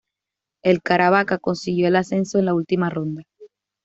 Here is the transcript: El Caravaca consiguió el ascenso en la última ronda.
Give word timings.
El 0.63 0.81
Caravaca 0.81 1.37
consiguió 1.37 1.87
el 1.87 1.95
ascenso 1.95 2.39
en 2.39 2.45
la 2.45 2.55
última 2.55 2.89
ronda. 2.89 3.21